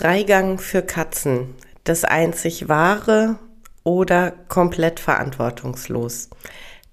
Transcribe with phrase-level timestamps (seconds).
[0.00, 3.38] Freigang für Katzen das einzig wahre
[3.84, 6.30] oder komplett verantwortungslos?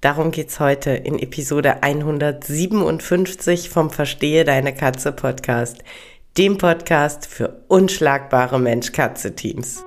[0.02, 5.86] Darum geht's heute in Episode 157 vom Verstehe deine Katze Podcast,
[6.38, 9.87] dem Podcast für unschlagbare Mensch-Katze-Teams.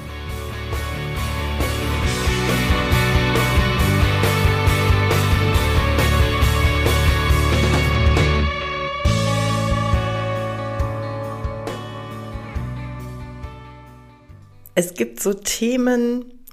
[14.81, 16.43] Es gibt so Themen,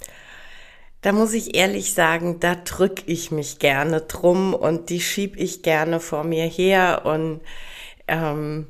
[1.00, 5.62] da muss ich ehrlich sagen, da drücke ich mich gerne drum und die schieb ich
[5.62, 7.40] gerne vor mir her und
[8.06, 8.66] ähm,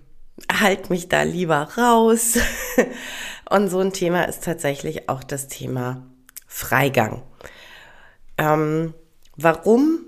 [0.49, 2.39] halt mich da lieber raus.
[3.51, 6.07] und so ein Thema ist tatsächlich auch das Thema
[6.47, 7.25] Freigang.
[8.37, 8.95] Ähm,
[9.35, 10.05] warum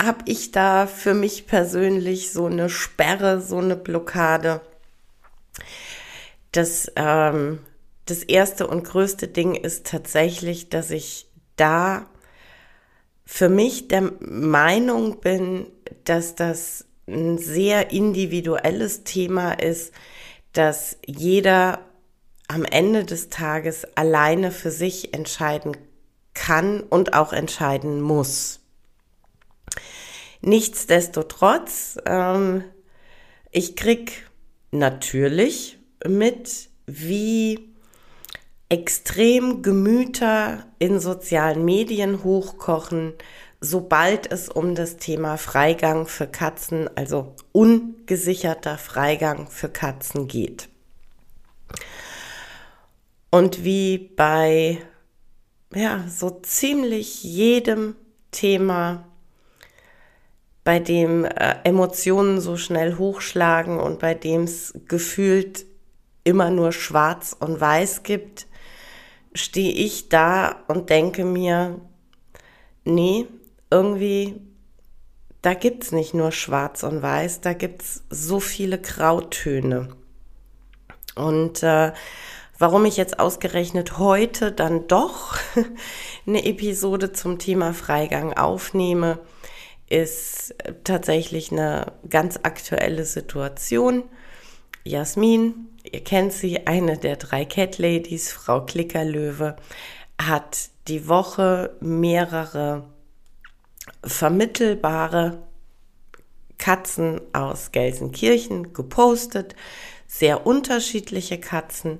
[0.00, 4.60] habe ich da für mich persönlich so eine Sperre, so eine Blockade?
[6.52, 7.58] Das ähm,
[8.10, 12.08] das erste und größte Ding ist tatsächlich, dass ich da
[13.24, 15.66] für mich der Meinung bin,
[16.04, 19.92] dass das ein sehr individuelles Thema ist,
[20.52, 21.80] dass jeder
[22.48, 25.76] am Ende des Tages alleine für sich entscheiden
[26.32, 28.60] kann und auch entscheiden muss.
[30.40, 32.64] Nichtsdestotrotz, ähm,
[33.50, 34.30] ich krieg
[34.70, 37.67] natürlich mit, wie
[38.68, 43.14] extrem Gemüter in sozialen Medien hochkochen,
[43.60, 50.68] sobald es um das Thema Freigang für Katzen, also ungesicherter Freigang für Katzen geht.
[53.30, 54.78] Und wie bei
[55.74, 57.94] ja, so ziemlich jedem
[58.30, 59.04] Thema,
[60.64, 65.64] bei dem äh, Emotionen so schnell hochschlagen und bei dem es gefühlt
[66.24, 68.46] immer nur schwarz und weiß gibt,
[69.38, 71.80] stehe ich da und denke mir,
[72.84, 73.26] nee,
[73.70, 74.40] irgendwie,
[75.42, 79.90] da gibt es nicht nur schwarz und weiß, da gibt es so viele Grautöne.
[81.14, 81.92] Und äh,
[82.58, 85.36] warum ich jetzt ausgerechnet heute dann doch
[86.26, 89.20] eine Episode zum Thema Freigang aufnehme,
[89.88, 90.54] ist
[90.84, 94.04] tatsächlich eine ganz aktuelle Situation.
[94.84, 99.56] Jasmin, ihr kennt sie, eine der drei Cat Ladies, Frau Klickerlöwe,
[100.20, 102.84] hat die Woche mehrere
[104.04, 105.38] vermittelbare
[106.58, 109.54] Katzen aus Gelsenkirchen gepostet,
[110.06, 111.98] sehr unterschiedliche Katzen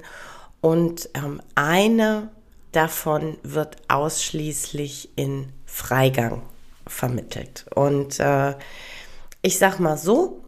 [0.60, 2.31] und ähm, eine
[2.72, 6.43] davon wird ausschließlich in Freigang
[6.87, 7.66] vermittelt.
[7.75, 8.54] Und äh,
[9.43, 10.44] ich sag mal so,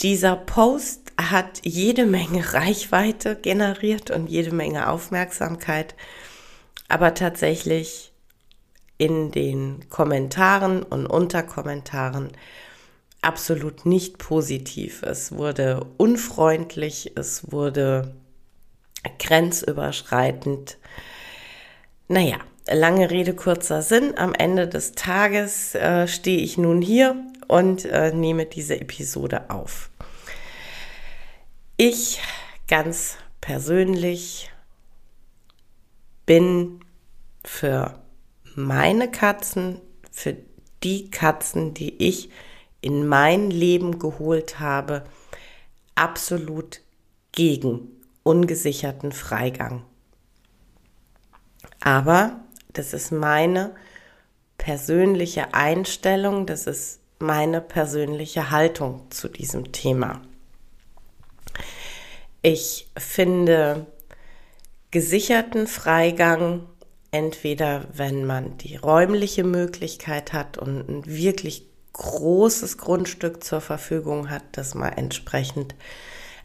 [0.00, 5.94] dieser Post hat jede Menge Reichweite generiert und jede Menge Aufmerksamkeit,
[6.88, 8.12] aber tatsächlich
[8.98, 12.30] in den Kommentaren und Unterkommentaren
[13.22, 15.02] absolut nicht positiv.
[15.02, 18.14] Es wurde unfreundlich, es wurde
[19.18, 20.78] grenzüberschreitend.
[22.08, 22.36] Naja,
[22.70, 24.16] lange Rede, kurzer Sinn.
[24.16, 27.16] Am Ende des Tages äh, stehe ich nun hier
[27.48, 29.90] und äh, nehme diese Episode auf.
[31.76, 32.20] Ich
[32.68, 34.48] ganz persönlich
[36.24, 36.78] bin
[37.44, 37.98] für
[38.54, 39.80] meine Katzen,
[40.12, 40.36] für
[40.84, 42.30] die Katzen, die ich
[42.80, 45.02] in mein Leben geholt habe,
[45.96, 46.80] absolut
[47.32, 47.88] gegen
[48.22, 49.84] ungesicherten Freigang.
[51.80, 52.38] Aber
[52.72, 53.74] das ist meine
[54.58, 60.22] persönliche Einstellung, das ist meine persönliche Haltung zu diesem Thema.
[62.46, 63.86] Ich finde
[64.90, 66.66] gesicherten Freigang
[67.10, 74.42] entweder, wenn man die räumliche Möglichkeit hat und ein wirklich großes Grundstück zur Verfügung hat,
[74.52, 75.74] das man entsprechend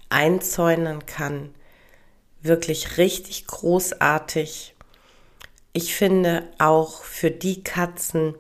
[0.08, 1.54] einzäunen kann,
[2.42, 4.76] wirklich richtig großartig.
[5.74, 8.36] Ich finde auch für die Katzen,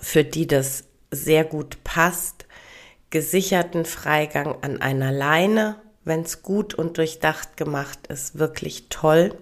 [0.00, 2.46] für die das sehr gut passt,
[3.10, 5.76] gesicherten Freigang an einer Leine,
[6.08, 9.38] wenn es gut und durchdacht gemacht ist, wirklich toll.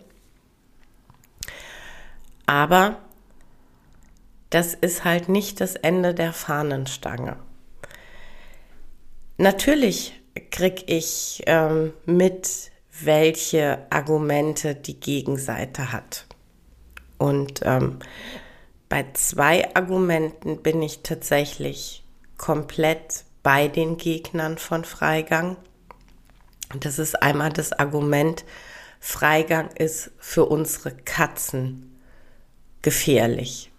[2.45, 2.99] Aber
[4.51, 7.37] das ist halt nicht das Ende der Fahnenstange.
[9.39, 10.21] Natürlich
[10.51, 12.71] kriege ich ähm, mit,
[13.03, 16.27] welche Argumente die Gegenseite hat.
[17.19, 17.99] Und ähm,
[18.89, 22.05] bei zwei Argumenten bin ich tatsächlich
[22.39, 25.57] komplett bei den Gegnern von Freigang.
[26.75, 28.45] Das ist einmal das Argument,
[28.99, 31.97] Freigang ist für unsere Katzen
[32.83, 33.71] gefährlich.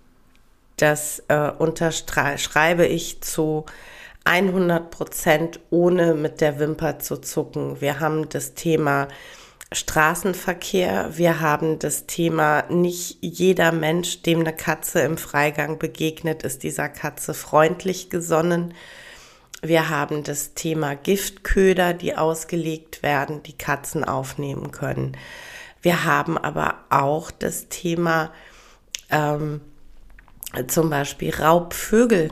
[0.78, 3.66] Das äh, unterschreibe ich zu
[4.26, 7.82] 100 Prozent, ohne mit der Wimper zu zucken.
[7.82, 9.08] Wir haben das Thema
[9.72, 11.18] Straßenverkehr.
[11.18, 16.90] Wir haben das Thema, nicht jeder Mensch, dem eine Katze im Freigang begegnet, ist dieser
[16.90, 18.74] Katze freundlich gesonnen.
[19.68, 25.18] Wir haben das Thema Giftköder, die ausgelegt werden, die Katzen aufnehmen können.
[25.82, 28.32] Wir haben aber auch das Thema
[29.10, 29.60] ähm,
[30.68, 32.32] zum Beispiel Raubvögel,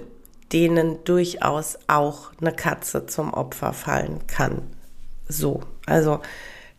[0.53, 4.61] denen durchaus auch eine Katze zum Opfer fallen kann.
[5.27, 6.21] So, also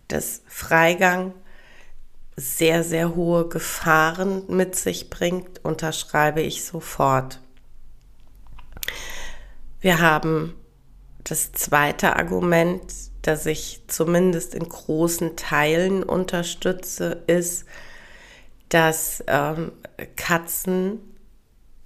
[0.08, 1.34] das Freigang
[2.36, 7.40] sehr, sehr hohe Gefahren mit sich bringt, unterschreibe ich sofort.
[9.81, 10.55] Wir haben
[11.25, 12.93] das zweite Argument,
[13.23, 17.67] das ich zumindest in großen Teilen unterstütze, ist,
[18.69, 19.73] dass ähm,
[20.17, 21.00] Katzen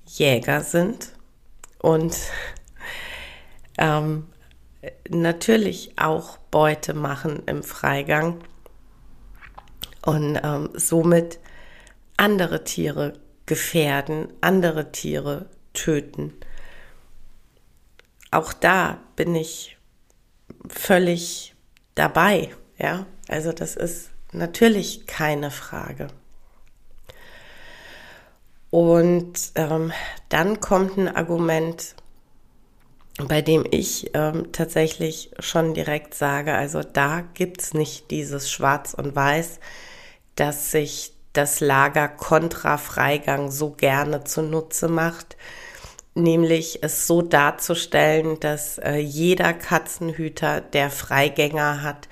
[0.07, 1.13] Jäger sind
[1.79, 2.17] und
[3.79, 4.27] ähm,
[5.09, 8.41] natürlich auch Beute machen im Freigang
[10.05, 11.39] und ähm, somit
[12.17, 13.15] andere Tiere
[13.47, 16.35] gefährden, andere Tiere töten.
[18.31, 19.77] Auch da bin ich
[20.69, 21.55] völlig
[21.95, 23.07] dabei, ja.
[23.29, 26.09] Also das ist natürlich keine Frage.
[28.71, 29.93] Und ähm,
[30.29, 31.95] dann kommt ein Argument,
[33.19, 39.15] bei dem ich ähm, tatsächlich schon direkt sage, also da gibt's nicht dieses Schwarz und
[39.17, 39.59] Weiß,
[40.37, 45.37] dass sich das Lager kontra Freigang so gerne zunutze macht,
[46.15, 52.09] nämlich es so darzustellen, dass äh, jeder Katzenhüter, der Freigänger hat,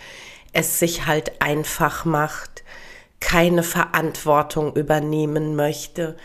[0.53, 2.65] es sich halt einfach macht,
[3.21, 6.17] keine Verantwortung übernehmen möchte,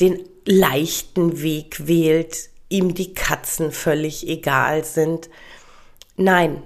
[0.00, 5.28] den leichten Weg wählt, ihm die Katzen völlig egal sind.
[6.16, 6.62] Nein,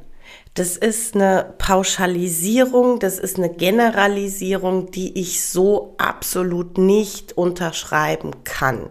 [0.55, 8.90] das ist eine Pauschalisierung, das ist eine Generalisierung, die ich so absolut nicht unterschreiben kann.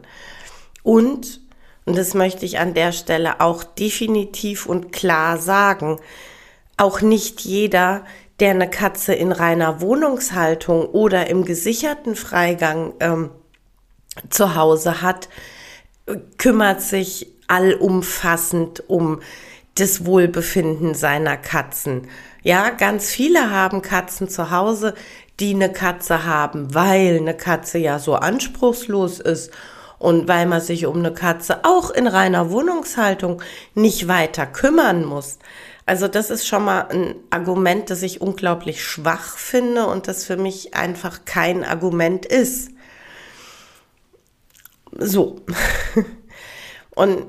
[0.81, 1.40] Und,
[1.91, 5.99] und das möchte ich an der Stelle auch definitiv und klar sagen,
[6.77, 8.05] auch nicht jeder,
[8.39, 13.31] der eine Katze in reiner Wohnungshaltung oder im gesicherten Freigang ähm,
[14.29, 15.27] zu Hause hat,
[16.37, 19.19] kümmert sich allumfassend um
[19.75, 22.07] das Wohlbefinden seiner Katzen.
[22.41, 24.93] Ja, ganz viele haben Katzen zu Hause,
[25.41, 29.51] die eine Katze haben, weil eine Katze ja so anspruchslos ist
[30.01, 33.41] und weil man sich um eine Katze auch in reiner Wohnungshaltung
[33.75, 35.37] nicht weiter kümmern muss.
[35.85, 40.37] Also das ist schon mal ein Argument, das ich unglaublich schwach finde und das für
[40.37, 42.71] mich einfach kein Argument ist.
[44.97, 45.41] So.
[46.95, 47.25] Und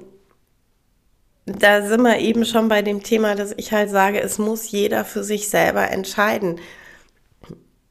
[1.46, 5.04] da sind wir eben schon bei dem Thema, dass ich halt sage, es muss jeder
[5.04, 6.58] für sich selber entscheiden.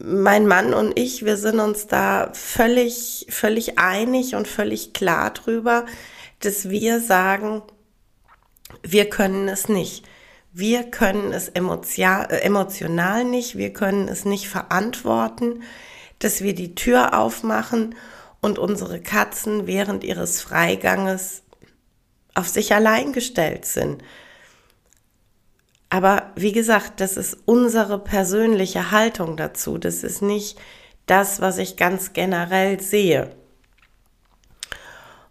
[0.04, 5.86] Mein Mann und ich, wir sind uns da völlig, völlig einig und völlig klar drüber,
[6.40, 7.62] dass wir sagen,
[8.84, 10.06] wir können es nicht.
[10.54, 15.64] Wir können es emotional nicht, wir können es nicht verantworten,
[16.20, 17.96] dass wir die Tür aufmachen
[18.42, 21.44] und unsere Katzen während ihres Freiganges
[22.34, 24.04] auf sich allein gestellt sind.
[25.92, 29.78] Aber wie gesagt, das ist unsere persönliche Haltung dazu.
[29.78, 30.58] Das ist nicht
[31.06, 33.36] das, was ich ganz generell sehe.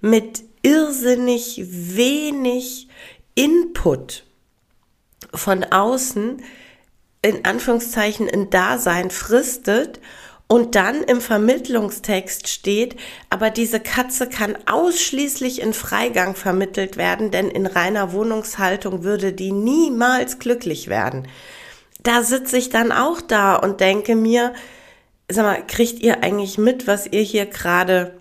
[0.01, 2.87] mit irrsinnig wenig
[3.35, 4.25] Input
[5.33, 6.43] von außen
[7.23, 9.99] in Anführungszeichen ein Dasein fristet
[10.47, 12.95] und dann im Vermittlungstext steht,
[13.29, 19.51] aber diese Katze kann ausschließlich in Freigang vermittelt werden, denn in reiner Wohnungshaltung würde die
[19.51, 21.27] niemals glücklich werden.
[22.03, 24.53] Da sitze ich dann auch da und denke mir,
[25.29, 28.19] sag mal, kriegt ihr eigentlich mit, was ihr hier gerade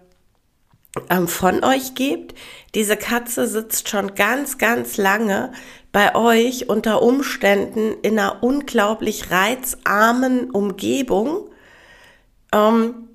[1.10, 2.34] ähm, von euch gebt?
[2.74, 5.52] Diese Katze sitzt schon ganz, ganz lange
[5.92, 11.50] bei euch unter Umständen in einer unglaublich reizarmen Umgebung,
[12.52, 13.08] ähm,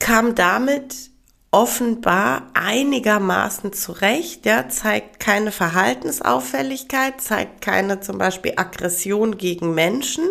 [0.00, 1.10] kam damit
[1.52, 10.24] offenbar einigermaßen zurecht, ja, zeigt keine Verhaltensauffälligkeit, zeigt keine zum Beispiel Aggression gegen Menschen.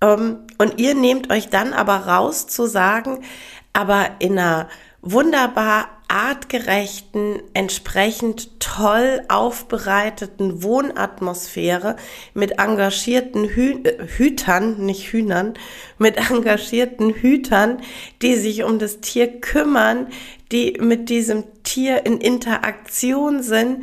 [0.00, 3.24] Ähm, und ihr nehmt euch dann aber raus zu sagen,
[3.72, 4.68] aber in einer
[5.00, 11.96] wunderbar artgerechten, entsprechend toll aufbereiteten Wohnatmosphäre
[12.34, 15.54] mit engagierten Hü äh, Hütern, nicht Hühnern,
[15.96, 17.80] mit engagierten Hütern,
[18.20, 20.08] die sich um das Tier kümmern,
[20.52, 23.82] die mit diesem Tier in Interaktion sind,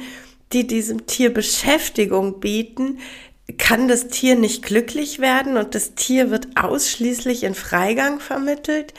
[0.53, 2.99] die diesem Tier Beschäftigung bieten,
[3.57, 8.93] kann das Tier nicht glücklich werden und das Tier wird ausschließlich in Freigang vermittelt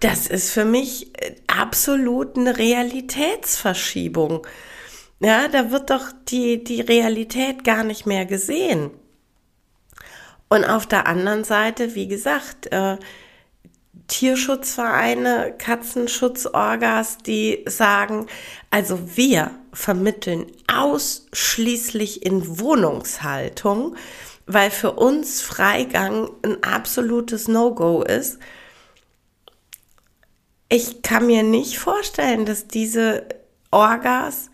[0.00, 4.46] das ist für mich äh, absolut eine Realitätsverschiebung.
[5.20, 8.90] Ja, da wird doch die, die Realität gar nicht mehr gesehen.
[10.48, 12.98] Und auf der anderen Seite, wie gesagt, äh,
[14.06, 18.26] Tierschutzvereine, Katzenschutzorgas, die sagen,
[18.70, 23.96] also wir vermitteln ausschließlich in Wohnungshaltung,
[24.46, 28.38] weil für uns Freigang ein absolutes No-Go ist
[30.68, 33.26] ich kann mir nicht vorstellen, dass diese
[33.70, 34.50] Orgas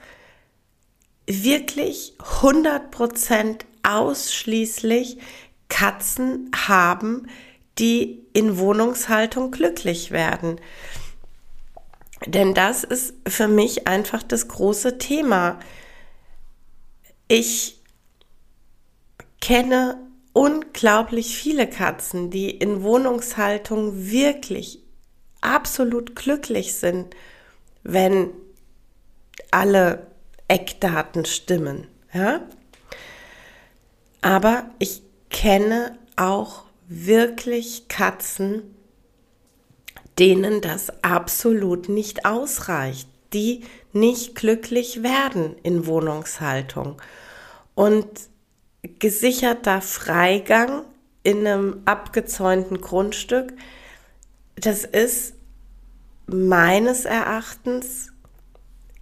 [1.26, 5.18] wirklich 100% ausschließlich
[5.68, 7.28] Katzen haben,
[7.78, 10.60] die in Wohnungshaltung glücklich werden.
[12.26, 15.58] Denn das ist für mich einfach das große Thema.
[17.28, 17.80] Ich
[19.40, 19.98] kenne
[20.32, 24.79] unglaublich viele Katzen, die in Wohnungshaltung wirklich
[25.40, 27.14] absolut glücklich sind,
[27.82, 28.30] wenn
[29.50, 30.06] alle
[30.48, 31.86] Eckdaten stimmen.
[32.12, 32.42] Ja?
[34.22, 38.74] Aber ich kenne auch wirklich Katzen,
[40.18, 47.00] denen das absolut nicht ausreicht, die nicht glücklich werden in Wohnungshaltung.
[47.74, 48.06] Und
[48.98, 50.84] gesicherter Freigang
[51.22, 53.52] in einem abgezäunten Grundstück
[54.60, 55.34] das ist
[56.26, 58.12] meines Erachtens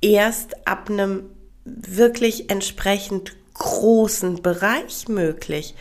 [0.00, 1.30] erst ab einem
[1.64, 5.74] wirklich entsprechend großen Bereich möglich.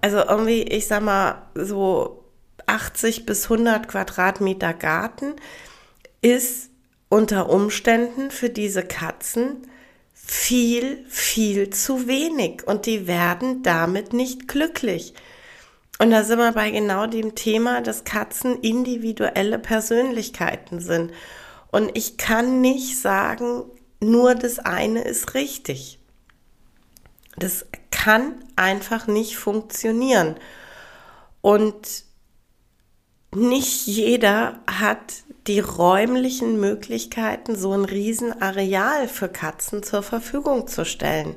[0.00, 2.24] Also irgendwie, ich sag mal, so
[2.66, 5.34] 80 bis 100 Quadratmeter Garten
[6.22, 6.70] ist
[7.08, 9.66] unter Umständen für diese Katzen
[10.14, 15.14] viel, viel zu wenig und die werden damit nicht glücklich.
[15.98, 21.12] Und da sind wir bei genau dem Thema, dass Katzen individuelle Persönlichkeiten sind.
[21.70, 23.64] Und ich kann nicht sagen,
[24.00, 26.00] nur das eine ist richtig.
[27.36, 30.36] Das kann einfach nicht funktionieren.
[31.40, 32.04] Und
[33.34, 41.36] nicht jeder hat die räumlichen Möglichkeiten, so ein Riesenareal für Katzen zur Verfügung zu stellen.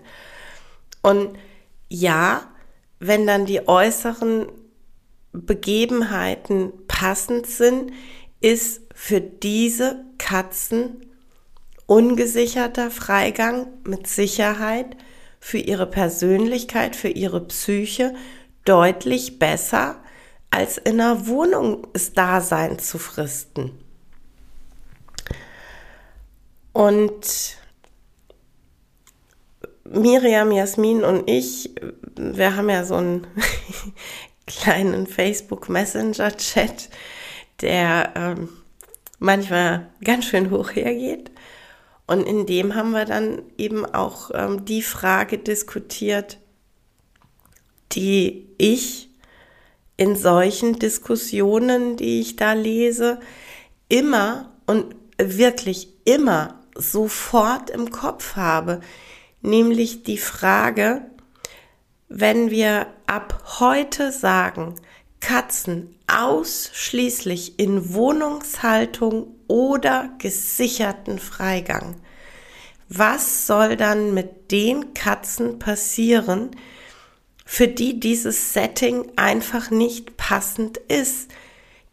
[1.01, 1.37] Und
[1.87, 2.47] ja,
[2.99, 4.47] wenn dann die äußeren
[5.31, 7.91] Begebenheiten passend sind,
[8.41, 11.05] ist für diese Katzen
[11.87, 14.95] ungesicherter Freigang mit Sicherheit
[15.39, 18.15] für ihre Persönlichkeit, für ihre Psyche
[18.63, 20.01] deutlich besser,
[20.49, 23.71] als in einer Wohnung das Dasein zu fristen.
[26.73, 27.57] Und
[29.83, 31.75] Miriam, Jasmin und ich,
[32.17, 33.27] wir haben ja so einen
[34.47, 36.89] kleinen Facebook Messenger Chat,
[37.61, 38.49] der ähm,
[39.19, 41.31] manchmal ganz schön hoch hergeht.
[42.07, 46.37] Und in dem haben wir dann eben auch ähm, die Frage diskutiert,
[47.93, 49.09] die ich
[49.97, 53.19] in solchen Diskussionen, die ich da lese,
[53.89, 58.81] immer und wirklich immer sofort im Kopf habe,
[59.41, 61.09] nämlich die Frage,
[62.07, 64.75] wenn wir ab heute sagen,
[65.19, 71.95] Katzen ausschließlich in Wohnungshaltung oder gesicherten Freigang.
[72.89, 76.51] Was soll dann mit den Katzen passieren,
[77.43, 81.31] für die dieses Setting einfach nicht passend ist,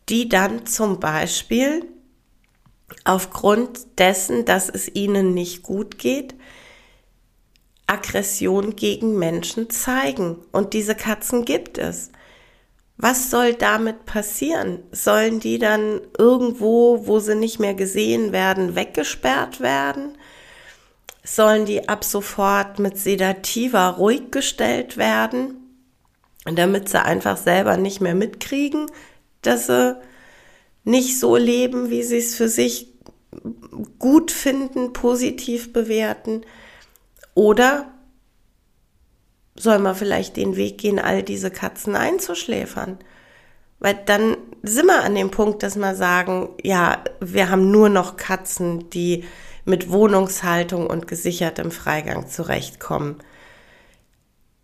[0.08, 1.86] die dann zum Beispiel
[3.04, 6.34] aufgrund dessen, dass es ihnen nicht gut geht,
[7.92, 10.38] Aggression gegen Menschen zeigen.
[10.50, 12.10] Und diese Katzen gibt es.
[12.96, 14.80] Was soll damit passieren?
[14.92, 20.16] Sollen die dann irgendwo, wo sie nicht mehr gesehen werden, weggesperrt werden?
[21.24, 25.56] Sollen die ab sofort mit Sedativa ruhig gestellt werden,
[26.44, 28.86] damit sie einfach selber nicht mehr mitkriegen,
[29.42, 30.00] dass sie
[30.84, 32.88] nicht so leben, wie sie es für sich
[33.98, 36.42] gut finden, positiv bewerten?
[37.34, 37.86] Oder
[39.54, 42.98] soll man vielleicht den Weg gehen, all diese Katzen einzuschläfern?
[43.78, 48.16] Weil dann sind wir an dem Punkt, dass wir sagen, ja, wir haben nur noch
[48.16, 49.24] Katzen, die
[49.64, 53.16] mit Wohnungshaltung und gesichertem Freigang zurechtkommen.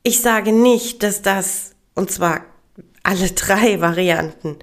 [0.02, 2.42] Ich sage nicht, dass das, und zwar
[3.02, 4.58] alle drei Varianten,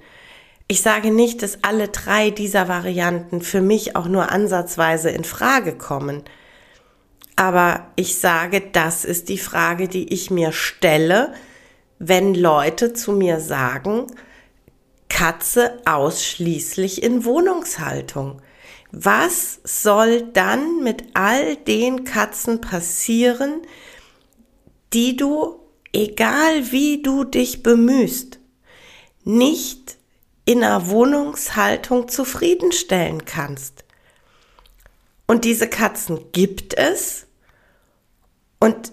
[0.68, 5.78] ich sage nicht, dass alle drei dieser Varianten für mich auch nur ansatzweise in Frage
[5.78, 6.24] kommen.
[7.36, 11.34] Aber ich sage, das ist die Frage, die ich mir stelle,
[11.98, 14.06] wenn Leute zu mir sagen,
[15.08, 18.42] Katze ausschließlich in Wohnungshaltung.
[18.92, 23.62] Was soll dann mit all den Katzen passieren,
[24.92, 25.60] die du,
[25.92, 28.38] egal wie du dich bemühst,
[29.24, 29.96] nicht
[30.44, 33.85] in einer Wohnungshaltung zufriedenstellen kannst?
[35.26, 37.26] Und diese Katzen gibt es
[38.60, 38.92] und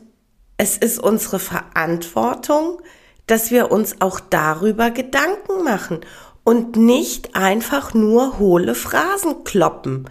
[0.58, 2.82] es ist unsere Verantwortung,
[3.28, 6.02] dass wir uns auch darüber Gedanken machen
[6.44, 10.10] und nicht einfach nur hohle Phrasen kloppen.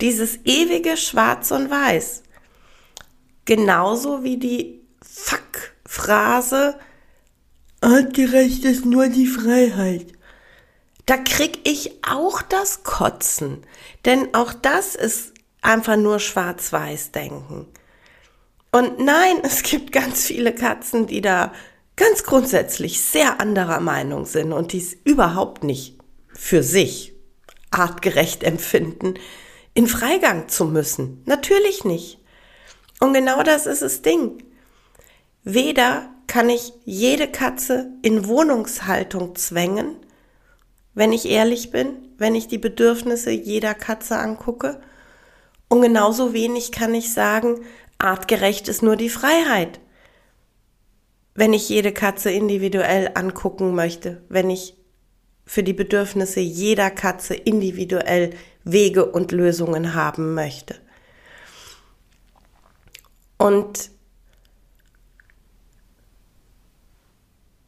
[0.00, 2.22] Dieses ewige Schwarz und Weiß.
[3.44, 6.76] Genauso wie die Fuck-Phrase,
[7.80, 10.06] artgerecht ist nur die Freiheit.
[11.06, 13.66] Da krieg ich auch das Kotzen.
[14.04, 17.66] Denn auch das ist einfach nur Schwarz-Weiß-Denken.
[18.72, 21.52] Und nein, es gibt ganz viele Katzen, die da
[21.96, 25.98] ganz grundsätzlich sehr anderer Meinung sind und dies überhaupt nicht
[26.32, 27.14] für sich
[27.70, 29.14] artgerecht empfinden,
[29.74, 31.22] in Freigang zu müssen.
[31.26, 32.18] Natürlich nicht.
[33.00, 34.42] Und genau das ist das Ding.
[35.42, 39.96] Weder kann ich jede Katze in Wohnungshaltung zwängen,
[40.94, 44.80] wenn ich ehrlich bin, wenn ich die Bedürfnisse jeder Katze angucke.
[45.70, 47.60] Und genauso wenig kann ich sagen,
[47.96, 49.78] Artgerecht ist nur die Freiheit.
[51.34, 54.76] Wenn ich jede Katze individuell angucken möchte, wenn ich
[55.46, 60.74] für die Bedürfnisse jeder Katze individuell Wege und Lösungen haben möchte.
[63.38, 63.92] Und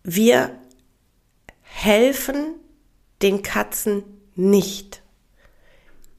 [0.03, 0.59] wir
[1.63, 2.57] helfen
[3.23, 4.03] den Katzen
[4.35, 5.03] nicht,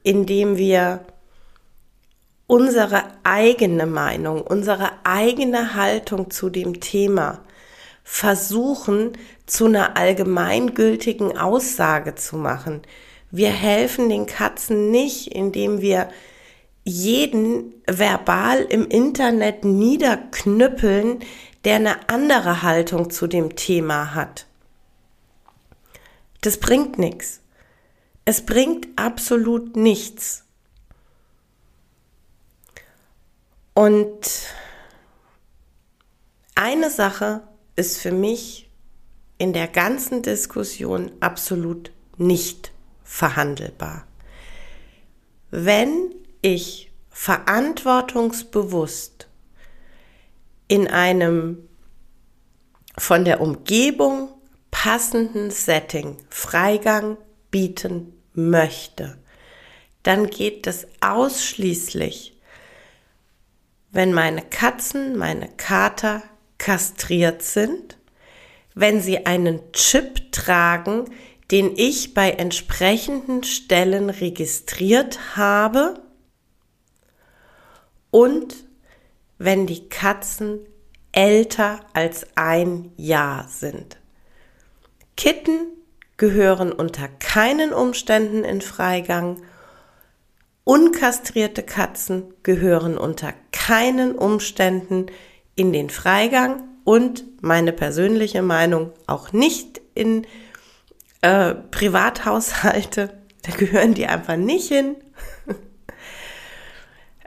[0.02, 1.06] indem wir
[2.46, 7.40] unsere eigene Meinung, unsere eigene Haltung zu dem Thema
[8.02, 9.12] versuchen,
[9.46, 12.82] zu einer allgemeingültigen Aussage zu machen.
[13.30, 16.08] Wir helfen den Katzen nicht, indem wir
[16.84, 21.20] jeden verbal im Internet niederknüppeln,
[21.64, 24.46] der eine andere Haltung zu dem Thema hat.
[26.42, 27.40] Das bringt nichts.
[28.26, 30.43] Es bringt absolut nichts.
[33.74, 34.54] Und
[36.54, 37.42] eine Sache
[37.74, 38.70] ist für mich
[39.38, 44.06] in der ganzen Diskussion absolut nicht verhandelbar.
[45.50, 49.28] Wenn ich verantwortungsbewusst
[50.68, 51.68] in einem
[52.96, 54.28] von der Umgebung
[54.70, 57.16] passenden Setting Freigang
[57.50, 59.18] bieten möchte,
[60.04, 62.33] dann geht es ausschließlich,
[63.94, 66.22] wenn meine Katzen, meine Kater
[66.58, 67.96] kastriert sind,
[68.74, 71.06] wenn sie einen Chip tragen,
[71.50, 76.02] den ich bei entsprechenden Stellen registriert habe
[78.10, 78.54] und
[79.38, 80.60] wenn die Katzen
[81.12, 83.98] älter als ein Jahr sind.
[85.16, 85.68] Kitten
[86.16, 89.42] gehören unter keinen Umständen in Freigang.
[90.64, 95.06] Unkastrierte Katzen gehören unter keinen Umständen
[95.54, 100.26] in den Freigang und meine persönliche Meinung auch nicht in
[101.20, 103.12] äh, Privathaushalte.
[103.42, 104.96] Da gehören die einfach nicht hin.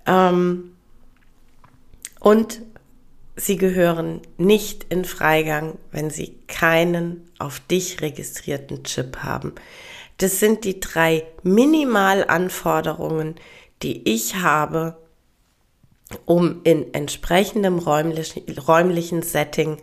[0.07, 0.75] ähm,
[2.19, 2.61] und
[3.35, 9.53] sie gehören nicht in Freigang, wenn sie keinen auf dich registrierten Chip haben.
[10.17, 13.35] Das sind die drei Minimalanforderungen,
[13.83, 14.97] die ich habe,
[16.25, 19.77] um in entsprechendem räumlichen, räumlichen Setting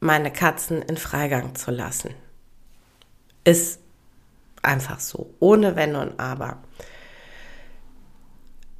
[0.00, 2.14] meine Katzen in Freigang zu lassen.
[3.44, 3.80] Ist
[4.62, 6.58] einfach so, ohne Wenn und Aber.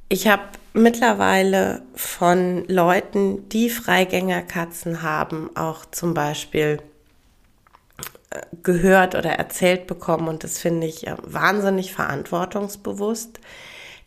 [0.09, 6.81] Ich habe mittlerweile von Leuten, die Freigängerkatzen haben, auch zum Beispiel
[8.63, 10.27] gehört oder erzählt bekommen.
[10.27, 13.39] Und das finde ich wahnsinnig verantwortungsbewusst,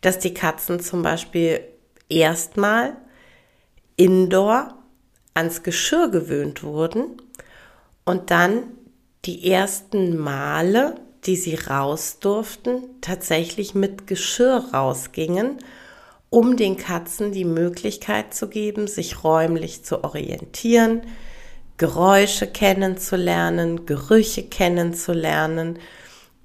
[0.00, 1.60] dass die Katzen zum Beispiel
[2.08, 2.96] erstmal
[3.96, 4.74] indoor
[5.34, 7.20] ans Geschirr gewöhnt wurden
[8.04, 8.64] und dann
[9.24, 15.58] die ersten Male, die sie raus durften, tatsächlich mit Geschirr rausgingen
[16.30, 21.02] um den Katzen die Möglichkeit zu geben, sich räumlich zu orientieren,
[21.76, 25.78] Geräusche kennenzulernen, Gerüche kennenzulernen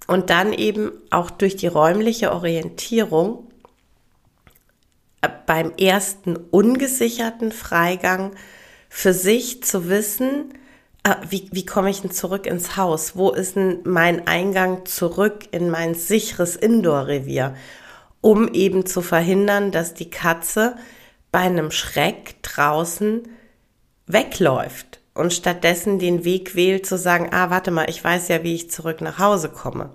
[0.08, 3.48] und dann eben auch durch die räumliche Orientierung
[5.22, 8.32] äh, beim ersten ungesicherten Freigang
[8.90, 10.54] für sich zu wissen,
[11.04, 13.16] äh, wie, wie komme ich denn zurück ins Haus?
[13.16, 17.56] Wo ist denn mein Eingang zurück in mein sicheres Indoor-Revier?
[18.22, 20.76] um eben zu verhindern, dass die Katze
[21.32, 23.24] bei einem Schreck draußen
[24.06, 28.56] wegläuft und stattdessen den Weg wählt zu sagen, ah, warte mal, ich weiß ja, wie
[28.56, 29.90] ich zurück nach Hause komme.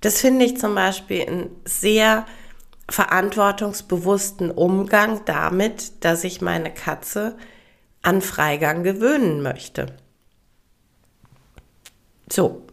[0.00, 2.26] Das finde ich zum Beispiel einen sehr
[2.88, 7.36] verantwortungsbewussten Umgang damit, dass ich meine Katze
[8.02, 9.86] an Freigang gewöhnen möchte.
[12.30, 12.66] So,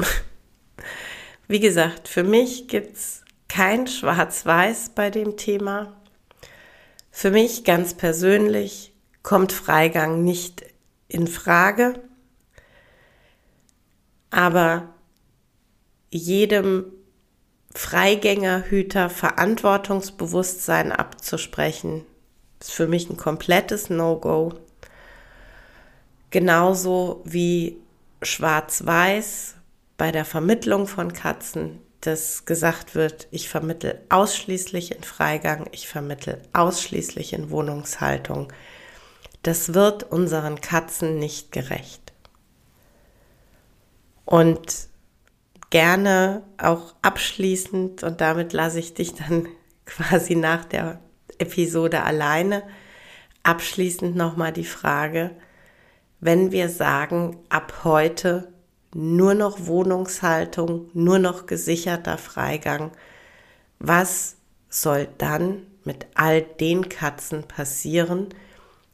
[1.48, 5.94] wie gesagt, für mich gibt's kein Schwarz-Weiß bei dem Thema.
[7.12, 10.64] Für mich ganz persönlich kommt Freigang nicht
[11.12, 12.00] in Frage,
[14.30, 14.94] aber
[16.10, 16.86] jedem
[17.74, 22.06] Freigängerhüter Verantwortungsbewusstsein abzusprechen,
[22.60, 24.54] ist für mich ein komplettes No-Go.
[26.30, 27.78] Genauso wie
[28.22, 29.56] Schwarz-Weiß
[29.98, 36.42] bei der Vermittlung von Katzen dass gesagt wird, ich vermittel ausschließlich in Freigang, ich vermittel
[36.52, 38.52] ausschließlich in Wohnungshaltung.
[39.44, 42.14] Das wird unseren Katzen nicht gerecht.
[44.26, 44.88] Und
[45.72, 49.48] gerne auch abschließend, und damit lasse ich dich dann
[49.86, 51.00] quasi nach der
[51.40, 52.64] Episode alleine,
[53.44, 55.32] abschließend nochmal die Frage,
[56.20, 58.54] wenn wir sagen, ab heute
[58.94, 62.92] nur noch Wohnungshaltung, nur noch gesicherter Freigang.
[63.80, 64.36] Was
[64.70, 68.30] soll dann mit all den Katzen passieren,